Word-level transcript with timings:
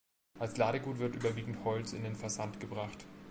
Als 0.39 0.57
Ladegut 0.57 0.97
wird 0.97 1.13
überwiegend 1.13 1.63
Holz 1.63 1.93
in 1.93 2.01
den 2.03 2.15
Versand 2.15 2.59
gebracht. 2.59 3.05